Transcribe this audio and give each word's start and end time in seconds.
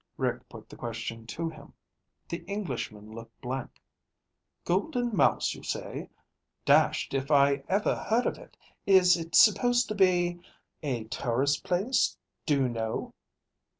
Rick 0.17 0.49
put 0.49 0.67
the 0.67 0.75
question 0.75 1.27
to 1.27 1.47
him. 1.47 1.73
The 2.27 2.43
Englishman 2.45 3.11
looked 3.11 3.39
blank. 3.39 3.79
"Golden 4.65 5.15
Mouse, 5.15 5.53
you 5.53 5.61
say? 5.61 6.09
Dashed 6.65 7.13
if 7.13 7.29
I 7.29 7.63
ever 7.69 7.93
heard 7.93 8.25
of 8.25 8.39
it. 8.39 8.57
Is 8.87 9.15
it 9.15 9.35
supposed 9.35 9.87
to 9.89 9.93
be 9.93 10.41
a 10.81 11.03
tourist 11.03 11.63
place 11.63 12.17
do 12.47 12.61
you 12.61 12.67
know?" 12.67 13.13